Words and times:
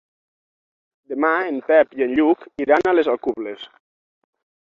Demà 1.13 1.31
en 1.49 1.59
Pep 1.67 1.93
i 1.99 2.07
en 2.07 2.17
Lluc 2.19 2.47
iran 2.65 2.87
a 2.93 2.97
les 3.01 3.13
Alcubles. 3.13 3.67